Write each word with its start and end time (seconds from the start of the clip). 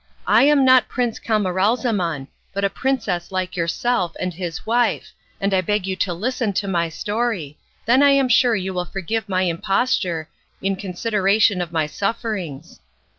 I 0.25 0.45
am 0.45 0.65
not 0.65 0.87
Prince 0.87 1.19
Camaralzaman, 1.19 2.27
but 2.53 2.63
a 2.63 2.71
princess 2.71 3.31
like 3.31 3.55
yourself 3.55 4.15
and 4.19 4.33
his 4.33 4.65
wife, 4.65 5.11
and 5.39 5.53
I 5.53 5.61
beg 5.61 5.85
you 5.85 5.95
to 5.97 6.11
listen 6.11 6.53
to 6.53 6.67
my 6.67 6.89
story, 6.89 7.59
then 7.85 8.01
I 8.01 8.09
am 8.09 8.27
sure 8.27 8.55
you 8.55 8.73
will 8.73 8.85
forgive 8.85 9.29
my 9.29 9.43
imposture, 9.43 10.27
in 10.59 10.75
consideration 10.75 11.61
of 11.61 11.71
my 11.71 11.85
sufferings." 11.85 12.79